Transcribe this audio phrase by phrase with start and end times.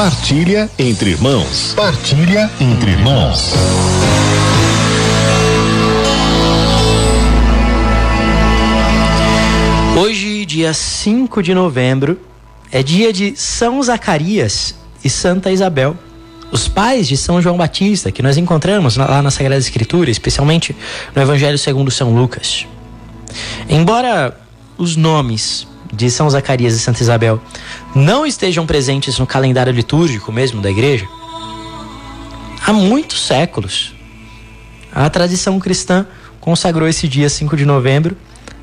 [0.00, 1.74] Partilha entre irmãos.
[1.76, 3.52] Partilha entre irmãos.
[9.94, 12.18] Hoje, dia 5 de novembro,
[12.72, 14.74] é dia de São Zacarias
[15.04, 15.94] e Santa Isabel,
[16.50, 20.74] os pais de São João Batista, que nós encontramos lá na Sagrada Escritura, especialmente
[21.14, 22.66] no Evangelho segundo São Lucas.
[23.68, 24.34] Embora
[24.78, 27.40] os nomes de São Zacarias e Santa Isabel
[27.94, 31.06] não estejam presentes no calendário litúrgico mesmo da igreja,
[32.66, 33.94] há muitos séculos
[34.92, 36.04] a tradição cristã
[36.40, 38.16] consagrou esse dia 5 de novembro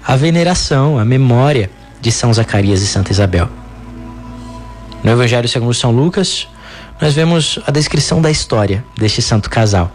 [0.05, 1.69] à veneração, à memória
[2.01, 3.49] de São Zacarias e Santa Isabel.
[5.03, 6.47] No Evangelho segundo São Lucas,
[6.99, 9.91] nós vemos a descrição da história deste santo casal.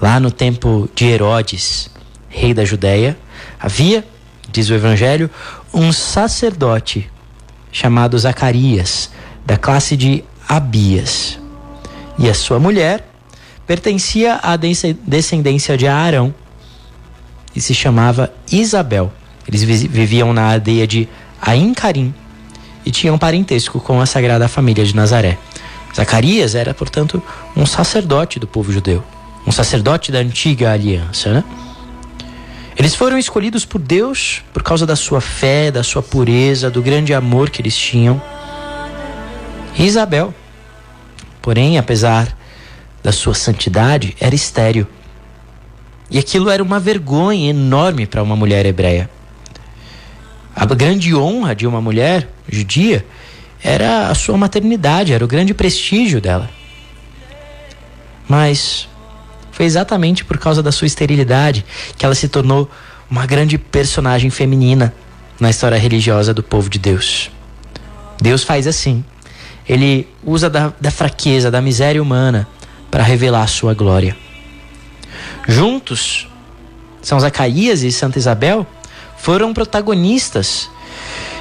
[0.00, 1.90] Lá no tempo de Herodes,
[2.28, 3.16] rei da Judéia,
[3.60, 4.04] havia,
[4.50, 5.30] diz o Evangelho,
[5.72, 7.10] um sacerdote
[7.70, 9.10] chamado Zacarias,
[9.44, 11.38] da classe de Abias.
[12.18, 13.06] E a sua mulher
[13.66, 16.34] pertencia à descendência de Arão
[17.54, 19.12] e se chamava Isabel.
[19.46, 21.08] Eles viviam na aldeia de
[21.40, 22.14] Aincarim
[22.84, 25.38] e tinham parentesco com a Sagrada Família de Nazaré.
[25.94, 27.22] Zacarias era, portanto,
[27.56, 29.02] um sacerdote do povo judeu,
[29.46, 31.44] um sacerdote da antiga aliança, né?
[32.78, 37.12] Eles foram escolhidos por Deus por causa da sua fé, da sua pureza, do grande
[37.12, 38.22] amor que eles tinham.
[39.76, 40.32] E Isabel,
[41.42, 42.36] porém, apesar
[43.02, 44.86] da sua santidade, era estéril.
[46.08, 49.10] E aquilo era uma vergonha enorme para uma mulher hebreia.
[50.54, 53.04] A grande honra de uma mulher judia
[53.60, 56.48] era a sua maternidade, era o grande prestígio dela.
[58.28, 58.88] Mas
[59.58, 61.64] foi exatamente por causa da sua esterilidade
[61.96, 62.70] que ela se tornou
[63.10, 64.94] uma grande personagem feminina
[65.40, 67.28] na história religiosa do povo de Deus.
[68.22, 69.04] Deus faz assim.
[69.68, 72.46] Ele usa da, da fraqueza, da miséria humana
[72.88, 74.16] para revelar a sua glória.
[75.48, 76.28] Juntos,
[77.02, 78.64] São Zacarias e Santa Isabel
[79.16, 80.70] foram protagonistas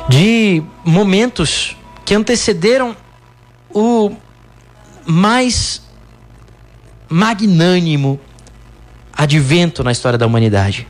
[0.10, 2.98] de momentos que antecederam
[3.72, 4.12] o
[5.06, 5.86] mais
[7.10, 8.20] magnânimo
[9.14, 10.88] advento na história da humanidade,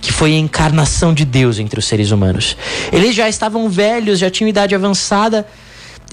[0.00, 2.56] que foi a encarnação de Deus entre os seres humanos.
[2.92, 5.46] Eles já estavam velhos, já tinham idade avançada,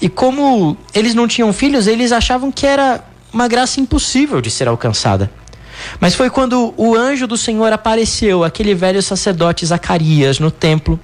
[0.00, 4.68] e como eles não tinham filhos, eles achavam que era uma graça impossível de ser
[4.68, 5.30] alcançada.
[5.98, 10.98] Mas foi quando o anjo do Senhor apareceu, aquele velho sacerdote Zacarias, no templo,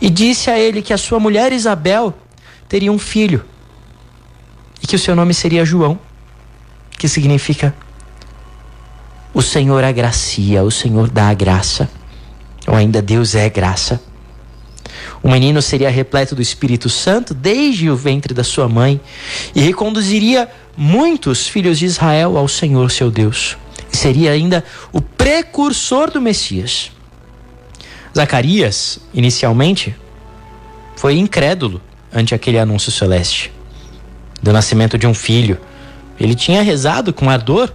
[0.00, 2.14] e disse a ele que a sua mulher Isabel
[2.68, 3.44] teria um filho
[4.82, 5.98] e que o seu nome seria João
[7.00, 7.74] que significa
[9.32, 11.88] o Senhor agracia, o Senhor dá a graça,
[12.66, 13.98] ou ainda Deus é graça.
[15.22, 19.00] O menino seria repleto do Espírito Santo desde o ventre da sua mãe
[19.54, 20.46] e reconduziria
[20.76, 23.56] muitos filhos de Israel ao Senhor seu Deus.
[23.90, 24.62] E seria ainda
[24.92, 26.92] o precursor do Messias.
[28.14, 29.96] Zacarias, inicialmente,
[30.96, 31.80] foi incrédulo
[32.12, 33.50] ante aquele anúncio celeste
[34.42, 35.58] do nascimento de um filho
[36.20, 37.72] ele tinha rezado com ardor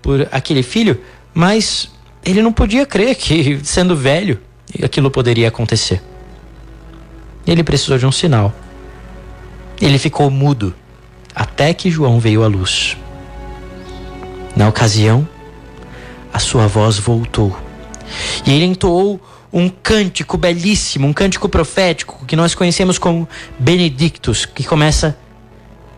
[0.00, 1.00] por aquele filho,
[1.32, 1.90] mas
[2.24, 4.40] ele não podia crer que, sendo velho,
[4.82, 6.02] aquilo poderia acontecer.
[7.46, 8.52] Ele precisou de um sinal.
[9.80, 10.74] Ele ficou mudo
[11.34, 12.96] até que João veio à luz.
[14.56, 15.28] Na ocasião,
[16.32, 17.56] a sua voz voltou
[18.46, 19.20] e ele entoou
[19.52, 23.28] um cântico belíssimo, um cântico profético que nós conhecemos como
[23.58, 25.16] Benedictus, que começa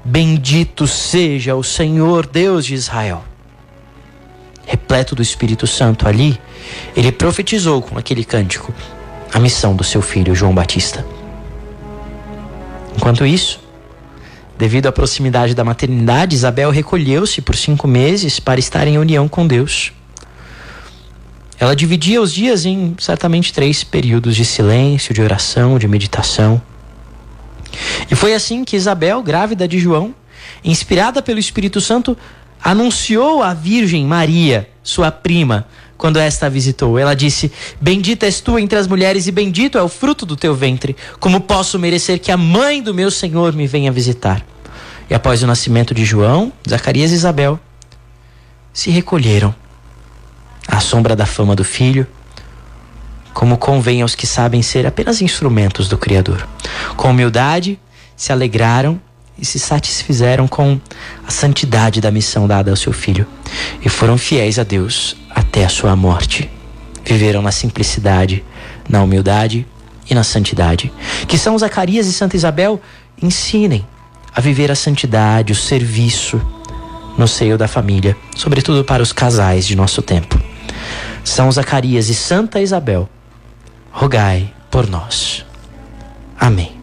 [0.09, 3.25] Bendito seja o Senhor Deus de Israel.
[4.65, 6.39] Repleto do Espírito Santo ali,
[6.97, 8.73] ele profetizou com aquele cântico
[9.35, 11.05] a missão do seu filho João Batista.
[12.97, 13.59] Enquanto isso,
[14.57, 19.45] devido à proximidade da maternidade, Isabel recolheu-se por cinco meses para estar em união com
[19.45, 19.93] Deus.
[21.59, 26.63] Ela dividia os dias em certamente três períodos de silêncio, de oração, de meditação.
[28.11, 30.15] E foi assim que Isabel, grávida de João,
[30.65, 32.17] inspirada pelo Espírito Santo,
[32.63, 35.67] anunciou à Virgem Maria, sua prima,
[35.97, 36.99] quando esta a visitou.
[36.99, 40.55] Ela disse: Bendita és tu entre as mulheres, e bendito é o fruto do teu
[40.55, 40.97] ventre.
[41.19, 44.45] Como posso merecer que a mãe do meu Senhor me venha visitar?
[45.09, 47.59] E após o nascimento de João, Zacarias e Isabel
[48.73, 49.55] se recolheram
[50.67, 52.07] à sombra da fama do filho
[53.37, 56.49] como convém aos que sabem ser apenas instrumentos do Criador.
[56.97, 57.79] Com humildade,
[58.17, 58.99] se alegraram
[59.39, 60.81] e se satisfizeram com
[61.23, 63.27] a santidade da missão dada ao seu filho
[63.85, 66.51] e foram fiéis a Deus até a sua morte.
[67.05, 68.43] Viveram na simplicidade,
[68.89, 69.67] na humildade
[70.09, 70.91] e na santidade.
[71.29, 72.81] Que São Zacarias e Santa Isabel
[73.23, 73.87] ensinem
[74.35, 76.41] a viver a santidade, o serviço
[77.19, 80.41] no seio da família, sobretudo para os casais de nosso tempo.
[81.23, 83.07] São Zacarias e Santa Isabel,
[83.97, 85.45] rogai por nós.
[86.39, 86.76] Amém.